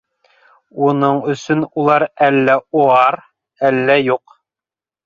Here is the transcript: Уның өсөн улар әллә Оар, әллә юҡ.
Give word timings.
Уның 0.87 1.19
өсөн 1.33 1.61
улар 1.83 2.07
әллә 2.29 2.57
Оар, 2.87 3.23
әллә 3.73 4.03
юҡ. 4.11 4.41